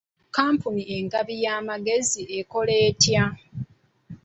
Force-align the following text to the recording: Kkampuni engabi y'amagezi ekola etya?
Kkampuni 0.27 0.83
engabi 0.97 1.33
y'amagezi 1.43 2.21
ekola 2.39 2.73
etya? 2.87 3.25